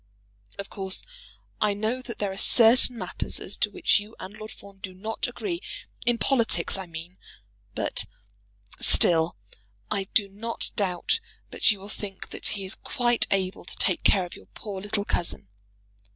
Of 0.57 0.71
course 0.71 1.03
I 1.61 1.75
know 1.75 2.01
that 2.01 2.17
there 2.17 2.31
are 2.31 2.35
certain 2.35 2.97
matters 2.97 3.39
as 3.39 3.55
to 3.57 3.69
which 3.69 3.99
you 3.99 4.15
and 4.19 4.35
Lord 4.35 4.49
Fawn 4.49 4.79
do 4.79 4.95
not 4.95 5.27
agree, 5.27 5.61
in 6.07 6.17
politics, 6.17 6.75
I 6.75 6.87
mean; 6.87 7.19
but 7.75 8.05
still 8.79 9.37
I 9.91 10.05
do 10.15 10.27
not 10.27 10.71
doubt 10.75 11.19
but 11.51 11.69
you 11.69 11.79
will 11.79 11.87
think 11.87 12.31
that 12.31 12.47
he 12.57 12.65
is 12.65 12.73
quite 12.73 13.27
able 13.29 13.63
to 13.63 13.75
take 13.77 14.01
care 14.01 14.25
of 14.25 14.35
your 14.35 14.47
poor 14.55 14.81
little 14.81 15.05
cousin. 15.05 15.49